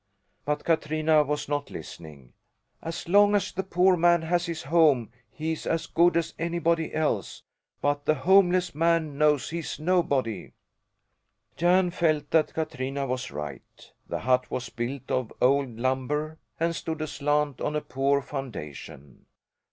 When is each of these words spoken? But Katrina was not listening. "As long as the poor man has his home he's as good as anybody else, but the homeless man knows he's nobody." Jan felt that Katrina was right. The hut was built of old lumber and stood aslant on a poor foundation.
But 0.45 0.63
Katrina 0.63 1.21
was 1.21 1.47
not 1.47 1.69
listening. 1.69 2.33
"As 2.81 3.07
long 3.07 3.35
as 3.35 3.51
the 3.51 3.61
poor 3.61 3.95
man 3.95 4.23
has 4.23 4.47
his 4.47 4.63
home 4.63 5.11
he's 5.29 5.67
as 5.67 5.85
good 5.85 6.17
as 6.17 6.33
anybody 6.39 6.91
else, 6.91 7.43
but 7.81 8.05
the 8.05 8.15
homeless 8.15 8.73
man 8.73 9.15
knows 9.19 9.51
he's 9.51 9.79
nobody." 9.79 10.53
Jan 11.55 11.91
felt 11.91 12.31
that 12.31 12.55
Katrina 12.55 13.05
was 13.05 13.29
right. 13.29 13.91
The 14.09 14.21
hut 14.21 14.49
was 14.49 14.69
built 14.69 15.11
of 15.11 15.31
old 15.39 15.77
lumber 15.77 16.39
and 16.59 16.75
stood 16.75 17.03
aslant 17.03 17.61
on 17.61 17.75
a 17.75 17.79
poor 17.81 18.23
foundation. 18.23 19.27